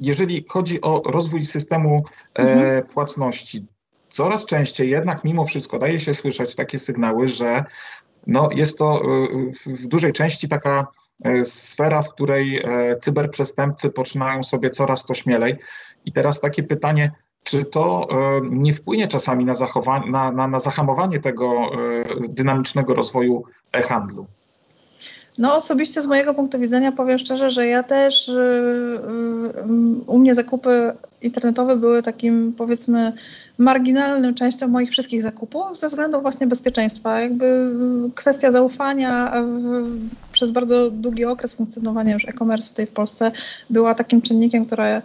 [0.00, 2.04] jeżeli chodzi o rozwój systemu
[2.34, 2.82] e, mhm.
[2.86, 3.66] płatności,
[4.08, 7.64] coraz częściej jednak mimo wszystko daje się słyszeć takie sygnały, że
[8.26, 9.02] no, jest to
[9.66, 10.86] w dużej części taka
[11.44, 12.64] sfera, w której
[13.00, 15.56] cyberprzestępcy poczynają sobie coraz to śmielej.
[16.04, 19.52] I teraz takie pytanie, czy to e, nie wpłynie czasami na,
[20.06, 21.68] na, na, na zahamowanie tego e,
[22.28, 24.26] dynamicznego rozwoju e-handlu?
[25.38, 30.34] No osobiście z mojego punktu widzenia powiem szczerze, że ja też y, y, u mnie
[30.34, 30.92] zakupy
[31.22, 33.12] internetowe były takim powiedzmy
[33.58, 37.20] marginalnym częścią moich wszystkich zakupów ze względu właśnie bezpieczeństwa.
[37.20, 37.70] Jakby
[38.14, 39.32] kwestia zaufania
[40.32, 43.32] przez bardzo długi okres funkcjonowania już e-commerce tutaj w Polsce
[43.70, 45.02] była takim czynnikiem, który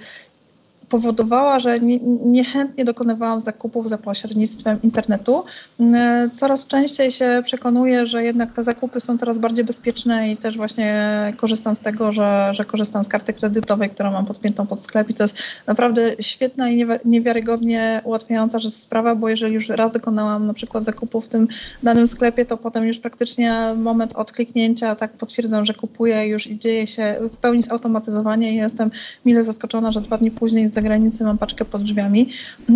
[0.90, 5.44] powodowała, że nie, niechętnie dokonywałam zakupów za pośrednictwem internetu.
[5.80, 10.58] Mm, coraz częściej się przekonuję, że jednak te zakupy są coraz bardziej bezpieczne i też
[10.58, 15.10] właśnie korzystam z tego, że, że korzystam z karty kredytowej, którą mam podpiętą pod sklep
[15.10, 20.54] i to jest naprawdę świetna i niewiarygodnie ułatwiająca sprawa, bo jeżeli już raz dokonałam na
[20.54, 21.48] przykład zakupu w tym
[21.84, 26.60] danym sklepie, to potem już praktycznie moment od kliknięcia tak potwierdzam, że kupuję już i
[26.60, 28.92] dzieje się w pełni zautomatyzowanie i jestem
[29.26, 32.30] mile zaskoczona, że dwa dni później zagranicy mam paczkę pod drzwiami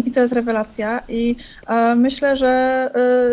[0.05, 1.35] i to jest rewelacja i
[1.67, 2.49] e, myślę, że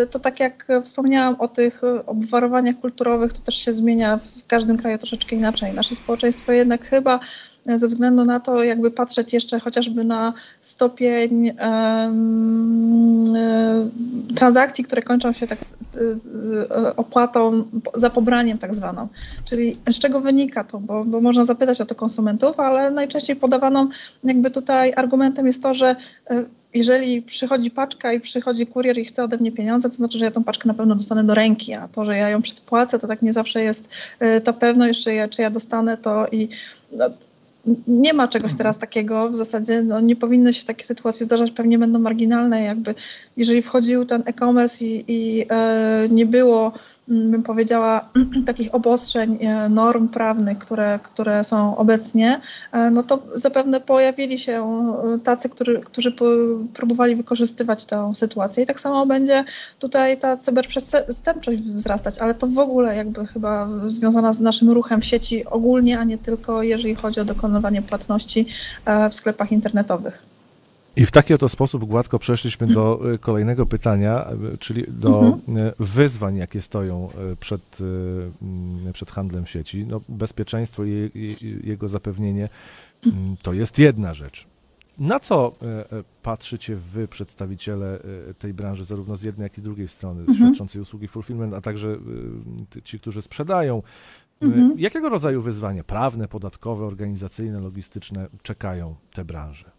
[0.02, 4.76] e, to tak jak wspomniałam o tych obwarowaniach kulturowych, to też się zmienia w każdym
[4.76, 5.72] kraju troszeczkę inaczej.
[5.72, 7.20] Nasze społeczeństwo jednak chyba
[7.76, 13.34] ze względu na to, jakby patrzeć jeszcze chociażby na stopień um,
[14.34, 15.58] transakcji, które kończą się tak
[16.96, 19.08] opłatą za pobraniem tak zwaną.
[19.44, 23.88] Czyli z czego wynika to, bo, bo można zapytać o to konsumentów, ale najczęściej podawaną
[24.24, 25.96] jakby tutaj argumentem jest to, że
[26.30, 30.24] e, jeżeli przychodzi paczka i przychodzi kurier i chce ode mnie pieniądze, to znaczy, że
[30.24, 33.08] ja tą paczkę na pewno dostanę do ręki, a to, że ja ją przedpłacę, to
[33.08, 33.88] tak nie zawsze jest
[34.44, 36.48] to pewność, czy ja, czy ja dostanę to i
[36.92, 37.10] no,
[37.86, 38.58] nie ma czegoś mhm.
[38.58, 42.94] teraz takiego, w zasadzie no, nie powinny się takie sytuacje zdarzać, pewnie będą marginalne, jakby
[43.36, 46.72] jeżeli wchodził ten e-commerce i, i e, nie było
[47.08, 48.08] bym powiedziała,
[48.46, 49.38] takich obostrzeń
[49.70, 52.40] norm prawnych, które, które są obecnie,
[52.92, 54.82] no to zapewne pojawili się
[55.24, 56.12] tacy, którzy, którzy
[56.74, 58.64] próbowali wykorzystywać tę sytuację.
[58.64, 59.44] I tak samo będzie
[59.78, 65.04] tutaj ta cyberprzestępczość wzrastać, ale to w ogóle jakby chyba związana z naszym ruchem w
[65.04, 68.46] sieci ogólnie, a nie tylko jeżeli chodzi o dokonywanie płatności
[69.10, 70.37] w sklepach internetowych.
[70.98, 75.66] I w taki oto sposób gładko przeszliśmy do y, kolejnego pytania, y, czyli do mhm.
[75.66, 77.08] Y, wyzwań, jakie stoją
[77.40, 77.78] przed,
[78.42, 79.86] mm, przed handlem w sieci.
[79.86, 81.10] No, bezpieczeństwo i
[81.64, 82.48] jego zapewnienie
[83.06, 84.46] mm, to jest jedna rzecz.
[84.98, 85.52] Na co
[86.22, 87.98] patrzycie wy, przedstawiciele
[88.38, 90.38] tej branży, zarówno z jednej, jak i drugiej strony, mhm.
[90.38, 91.98] świadczącej usługi fulfillment, a także
[92.84, 93.82] ci, którzy sprzedają?
[94.40, 94.78] Mhm.
[94.78, 99.77] Jakiego rodzaju wyzwania prawne, podatkowe, organizacyjne, logistyczne czekają te branże?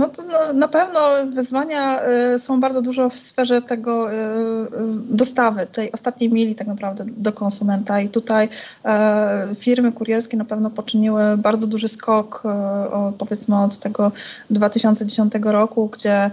[0.00, 0.22] No to
[0.54, 2.00] na pewno wyzwania
[2.34, 4.18] y, są bardzo dużo w sferze tego y, y,
[5.10, 8.00] dostawy, tej ostatniej mili tak naprawdę do konsumenta.
[8.00, 8.48] I tutaj
[9.58, 12.42] firmy kurierskie na pewno poczyniły bardzo duży skok
[13.18, 14.12] powiedzmy od tego
[14.50, 16.30] 2010 roku, gdzie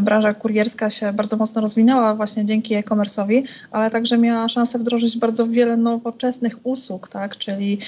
[0.00, 5.46] branża kurierska się bardzo mocno rozwinęła właśnie dzięki e-commerce'owi, ale także miała szansę wdrożyć bardzo
[5.46, 7.78] wiele nowoczesnych usług, tak, czyli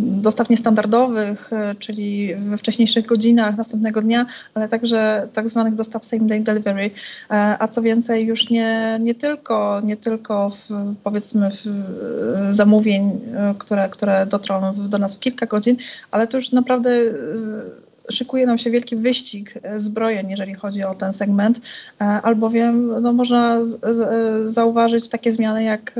[0.00, 6.26] dostaw niestandardowych, czyli we wcześniejszych godzinach godzinach następnego dnia, ale także tak zwanych dostaw same
[6.26, 6.90] day delivery,
[7.30, 10.68] e, a co więcej już nie, nie tylko, nie tylko w,
[11.04, 15.76] powiedzmy w zamówień, e, które, które dotrą do nas w kilka godzin,
[16.10, 21.12] ale to już naprawdę e, szykuje nam się wielki wyścig zbrojeń, jeżeli chodzi o ten
[21.12, 21.60] segment,
[21.98, 25.94] albowiem no, można z, zauważyć takie zmiany jak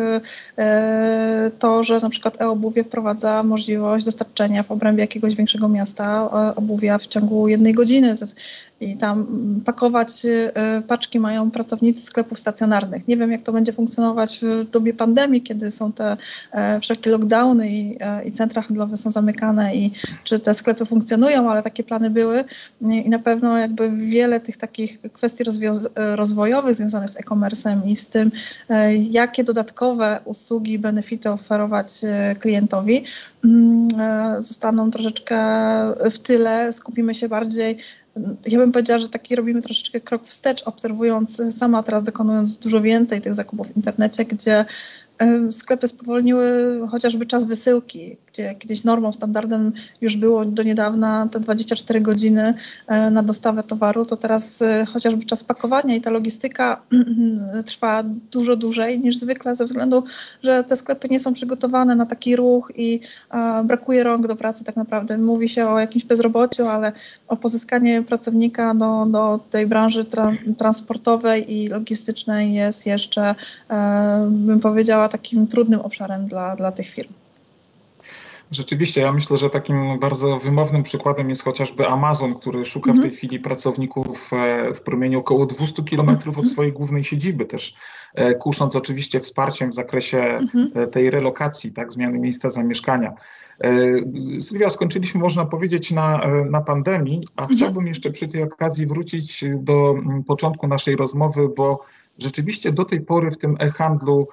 [1.58, 7.06] to, że na przykład e-obuwie wprowadza możliwość dostarczenia w obrębie jakiegoś większego miasta obuwia w
[7.06, 8.16] ciągu jednej godziny
[8.80, 9.26] i tam
[9.64, 10.52] pakować y,
[10.88, 13.08] paczki mają pracownicy sklepów stacjonarnych.
[13.08, 16.16] Nie wiem, jak to będzie funkcjonować w dobie pandemii, kiedy są te
[16.52, 19.92] e, wszelkie lockdowny i, e, i centra handlowe są zamykane i
[20.24, 22.44] czy te sklepy funkcjonują, ale takie plany były
[22.80, 25.44] i na pewno jakby wiele tych takich kwestii
[25.96, 28.30] rozwojowych związanych z e-commerce'em i z tym,
[28.68, 31.92] e, jakie dodatkowe usługi, benefity oferować
[32.40, 33.04] klientowi,
[33.44, 33.88] mm,
[34.42, 35.38] zostaną troszeczkę
[36.10, 36.72] w tyle.
[36.72, 37.78] Skupimy się bardziej
[38.46, 43.20] ja bym powiedziała, że taki robimy troszeczkę krok wstecz, obserwując sama teraz dokonując dużo więcej
[43.20, 44.64] tych zakupów w internecie, gdzie
[45.50, 52.00] sklepy spowolniły chociażby czas wysyłki, gdzie kiedyś normą, standardem już było do niedawna te 24
[52.00, 52.54] godziny
[52.86, 56.82] e, na dostawę towaru, to teraz e, chociażby czas pakowania i ta logistyka
[57.66, 58.02] trwa
[58.32, 60.04] dużo dłużej niż zwykle ze względu,
[60.42, 63.00] że te sklepy nie są przygotowane na taki ruch i
[63.64, 65.18] brakuje rąk do pracy tak naprawdę.
[65.18, 66.92] Mówi się o jakimś bezrobociu, ale
[67.28, 73.34] o pozyskanie pracownika do, do tej branży tra transportowej i logistycznej jest jeszcze,
[73.70, 77.12] e, bym powiedziała, takim trudnym obszarem dla, dla tych firm.
[78.50, 83.08] Rzeczywiście, ja myślę, że takim bardzo wymownym przykładem jest chociażby Amazon, który szuka w mhm.
[83.08, 86.52] tej chwili pracowników e, w promieniu około 200 kilometrów od mhm.
[86.52, 87.74] swojej głównej siedziby, też
[88.14, 90.70] e, kusząc oczywiście wsparciem w zakresie mhm.
[90.74, 93.12] e, tej relokacji, tak, zmiany miejsca zamieszkania.
[94.40, 96.20] Sylwia, skończyliśmy, można powiedzieć, na,
[96.50, 99.94] na pandemii, a chciałbym jeszcze przy tej okazji wrócić do
[100.26, 101.84] początku naszej rozmowy, bo
[102.18, 104.28] rzeczywiście do tej pory w tym e-handlu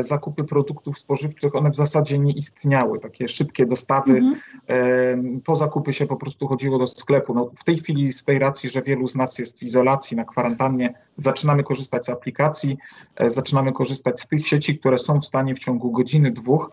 [0.00, 2.98] zakupy produktów spożywczych, one w zasadzie nie istniały.
[2.98, 4.36] Takie szybkie dostawy, mhm.
[4.68, 7.34] E, po zakupy się po prostu chodziło do sklepu.
[7.34, 10.24] No, w tej chwili z tej racji, że wielu z nas jest w izolacji, na
[10.24, 12.78] kwarantannie, zaczynamy korzystać z aplikacji,
[13.16, 16.70] e, zaczynamy korzystać z tych sieci, które są w stanie w ciągu godziny, dwóch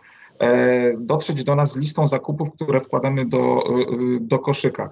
[0.98, 3.64] dotrzeć do nas z listą zakupów, które wkładamy do,
[4.20, 4.90] do koszyka.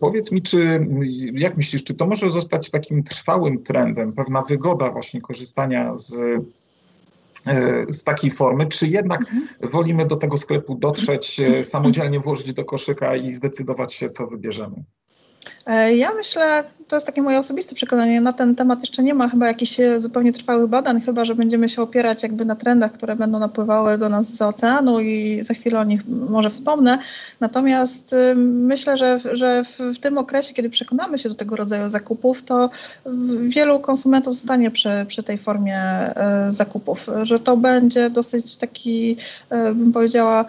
[0.00, 0.86] Powiedz mi, czy
[1.32, 6.59] jak myślisz, czy to może zostać takim trwałym trendem, pewna wygoda właśnie korzystania z E,
[7.90, 9.48] z takiej formy, czy jednak mhm.
[9.60, 14.84] wolimy do tego sklepu dotrzeć, e, samodzielnie włożyć do koszyka i zdecydować się, co wybierzemy?
[15.66, 19.28] E, ja myślę, to jest takie moje osobiste przekonanie, na ten temat jeszcze nie ma
[19.28, 23.16] chyba jakichś e, zupełnie trwałych badań, chyba że będziemy się opierać jakby na trendach, które
[23.16, 26.98] będą napływały do nas z oceanu i za chwilę o nich może wspomnę.
[27.40, 32.42] Natomiast e, myślę, że, że w, tym okresie, kiedy przekonamy się do tego rodzaju zakupów,
[32.42, 32.70] to
[33.42, 35.80] wielu konsumentów zostanie przy, przy tej formie
[36.50, 39.16] zakupów, że to będzie dosyć taki,
[39.50, 40.44] bym powiedziała,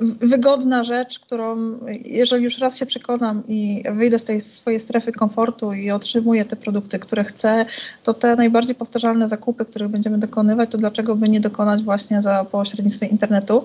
[0.00, 5.72] wygodna rzecz, którą jeżeli już raz się przekonam i wyjdę z tej swojej strefy komfortu
[5.72, 7.66] i otrzymuję te produkty, które chcę,
[8.02, 12.44] to te najbardziej powtarzalne zakupy, których będziemy dokonywać, to dlaczego by nie dokonać właśnie za
[12.44, 13.64] pośrednictwem internetu.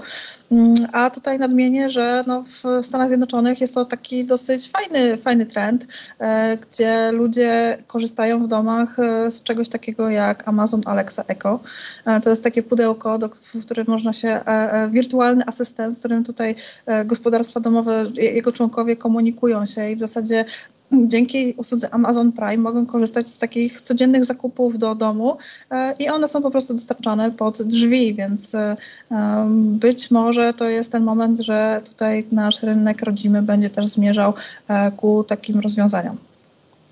[0.51, 5.45] Mm, a tutaj nadmienię, że no w Stanach Zjednoczonych jest to taki dosyć fajny, fajny
[5.45, 5.87] trend,
[6.19, 11.59] e, gdzie ludzie korzystają w domach e, z czegoś takiego jak Amazon Alexa Echo.
[12.23, 14.41] To jest takie pudełko, do, w którym można się,
[14.89, 16.55] wirtualny asystent, z którym tutaj
[17.05, 20.45] gospodarstwa domowe, jego członkowie komunikują się i w zasadzie
[20.91, 25.37] dzięki usłudze Amazon Prime mogą korzystać z takich codziennych zakupów do domu
[25.71, 28.75] e, i one są po prostu dostarczane pod drzwi, więc e,
[29.51, 34.33] być może to jest ten moment, że tutaj nasz rynek rodzimy będzie też zmierzał
[34.67, 36.17] e, ku takim rozwiązaniom.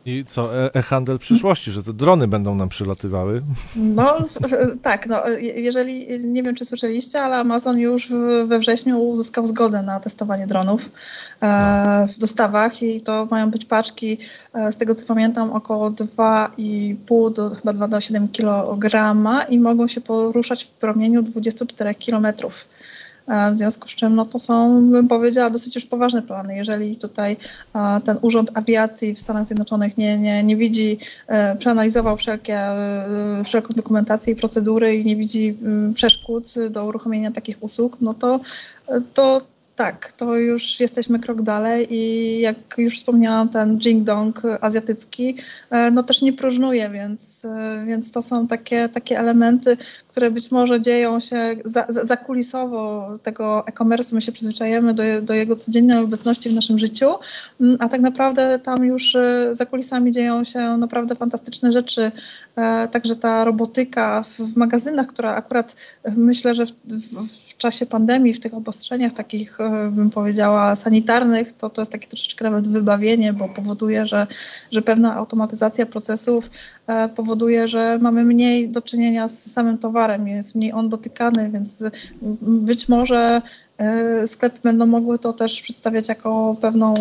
[0.10, 3.42] I co, e-handel przyszłości, że te drony będą nam przylatywały?
[3.76, 4.18] No
[4.82, 8.10] tak, no, jeżeli, nie wiem czy słyszeliście, ale Amazon już
[8.46, 10.90] we wrześniu uzyskał zgodę na testowanie dronów
[11.42, 14.18] e, w dostawach i to mają być paczki,
[14.54, 19.16] e, z tego co pamiętam, około 2,5 do chyba 2,7 kg
[19.50, 22.66] i mogą się poruszać w promieniu 24 kilometrów.
[23.30, 26.56] E, w związku z czym no to są, bym powiedziała, dosyć już poważne plany.
[26.56, 27.38] Jeżeli tutaj
[27.76, 32.60] e, ten Urząd Awiacji w Stanach Zjednoczonych nie, nie, nie widzi, e, przeanalizował wszelkie,
[33.44, 35.58] wszelką dokumentację i procedury i nie widzi
[35.94, 38.40] przeszkód do uruchomienia takich usług, no to,
[39.14, 39.42] to
[39.80, 45.36] tak, to już jesteśmy krok dalej i jak już wspomniałam, ten jing dong azjatycki
[45.70, 49.78] e, no też nie próżnuje, więc, e, więc to są takie, takie elementy,
[50.08, 55.34] które być może dzieją się za, za, zakulisowo tego e-commerce, my się przyzwyczajemy do, do
[55.34, 57.16] jego codziennej obecności w naszym życiu,
[57.62, 62.12] mm, a tak naprawdę tam już e, za kulisami dzieją się naprawdę fantastyczne rzeczy,
[62.92, 65.76] także ta robotyka w, w magazynach, która akurat
[66.16, 71.70] myślę, że w, w czasie pandemii, w tych obostrzeniach takich, e, bym powiedziała, sanitarnych, to
[71.70, 74.28] to jest takie troszeczkę nawet wybawienie, bo powoduje, że,
[74.72, 76.50] że pewna automatyzacja procesów
[76.88, 81.84] e, powoduje, że mamy mniej do czynienia z samym towarem, jest mniej on dotykany, więc
[82.42, 83.42] być może
[83.80, 86.94] E, sklepy będą mogły to też przedstawiać jako pewną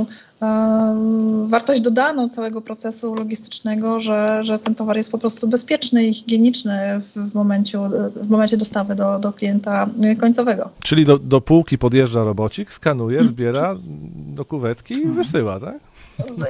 [1.49, 7.01] wartość dodaną całego procesu logistycznego, że, że ten towar jest po prostu bezpieczny i higieniczny
[7.17, 7.79] w, momencie,
[8.17, 9.89] w momencie dostawy do, do klienta
[10.21, 10.71] końcowego.
[10.83, 13.77] Czyli do, do półki podjeżdża robocik, skanuje, zbiera
[14.15, 15.88] do kuwetki i wysyła, tak?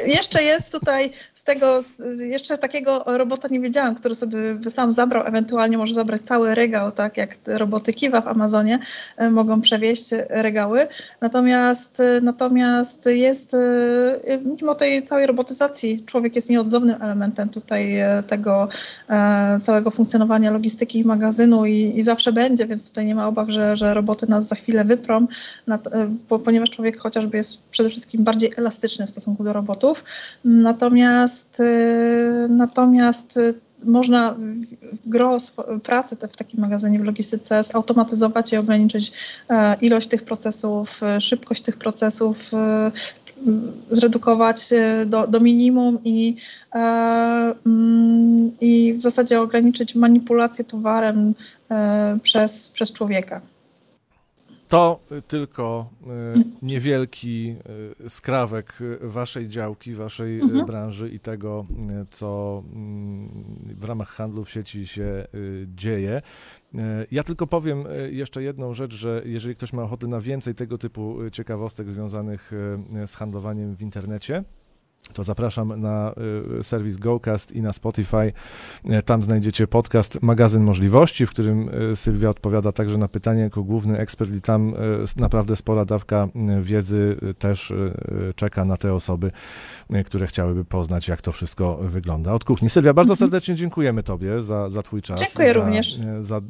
[0.07, 1.81] Jeszcze jest tutaj z tego,
[2.19, 6.93] jeszcze takiego robota nie wiedziałam, który sobie by sam zabrał, ewentualnie może zabrać cały regał,
[6.93, 8.79] tak jak roboty Kiwa w Amazonie
[9.17, 10.87] e, mogą przewieźć regały.
[11.21, 18.69] Natomiast, e, natomiast jest, e, mimo tej całej robotyzacji, człowiek jest nieodzownym elementem tutaj tego
[19.63, 23.77] całego funkcjonowania logistyki i magazynu i, i zawsze będzie, więc tutaj nie ma obaw, że,
[23.77, 25.27] że roboty nas za chwilę wyprą,
[26.45, 30.05] ponieważ człowiek chociażby jest przede wszystkim bardziej elastyczny w stosunku do robotów.
[30.45, 33.55] Natomiast, y, natomiast y,
[33.85, 34.37] można
[35.07, 35.53] gros
[35.83, 39.13] pracy w takim magazynie w logistyce zautomatyzować i ograniczyć
[39.51, 42.91] e, ilość tych procesów, e, szybkość tych procesów, e,
[43.91, 44.69] zredukować
[45.07, 46.37] do, do minimum i,
[47.67, 51.35] mm, i w zasadzie ograniczyć manipulację towarem
[52.23, 53.41] przez, przez człowieka.
[54.69, 56.09] To tylko e,
[56.63, 57.55] niewielki
[58.05, 60.67] e, skrawek waszej działki, waszej e, mhm.
[60.67, 61.67] branży i tego,
[62.11, 63.29] co mm,
[63.79, 65.25] w ramach handlu w sieci się
[65.67, 66.23] dzieje.
[67.11, 71.17] Ja tylko powiem jeszcze jedną rzecz, że jeżeli ktoś ma ochotę na więcej tego typu
[71.33, 72.53] ciekawostek związanych
[73.07, 74.45] z handlowaniem w internecie,
[75.13, 76.15] to zapraszam na
[76.61, 78.33] y, serwis GoCast i na Spotify.
[78.85, 83.63] E, tam znajdziecie podcast Magazyn Możliwości, w którym y, Sylwia odpowiada także na pytania jako
[83.63, 84.75] główny ekspert i tam y,
[85.17, 86.29] naprawdę spora dawka
[86.61, 87.73] wiedzy też
[88.37, 89.31] czeka na te osoby,
[90.07, 92.33] które chciałyby poznać, jak to wszystko wygląda.
[92.33, 92.71] Od kuchni.
[92.71, 93.29] Sylwia, bardzo mhm.
[93.29, 95.21] serdecznie dziękujemy Tobie za, za Twój czas.
[95.21, 95.99] Dziękuję za, również.
[96.21, 96.41] Za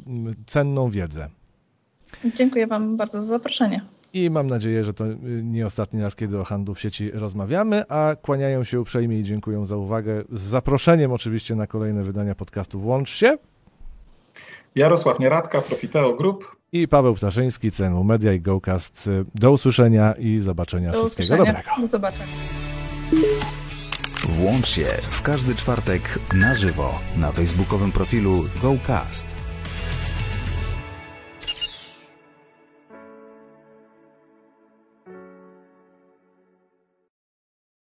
[0.47, 1.29] cenną wiedzę.
[2.35, 3.81] Dziękuję Wam bardzo za zaproszenie.
[4.13, 7.87] I mam nadzieję, że to y, nie ostatni raz, kiedy o handlu w sieci rozmawiamy,
[7.89, 10.23] a kłaniają się uprzejmie i dziękuję za uwagę.
[10.31, 13.37] Z zaproszeniem oczywiście na kolejne wydania podcastu Włącz się.
[14.75, 16.55] Jarosław Nieradka, Profiteo Group.
[16.71, 19.09] I Paweł Ptaszyński, CNU Media i GoCast.
[19.35, 20.91] Do usłyszenia i zobaczenia.
[20.91, 21.59] Do Wszystkiego usłyszenia.
[21.59, 21.81] dobrego.
[21.81, 22.33] Do zobaczenia.
[24.29, 29.38] Włącz się w każdy czwartek na żywo na facebookowym profilu GoCast.